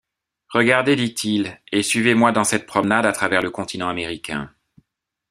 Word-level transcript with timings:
Regardez, 0.49 0.95
dit-il, 0.95 1.61
et 1.71 1.83
suivez-moi 1.83 2.31
dans 2.31 2.43
cette 2.43 2.65
promenade 2.65 3.05
à 3.05 3.11
travers 3.11 3.43
le 3.43 3.51
continent 3.51 3.87
américain. 3.87 4.51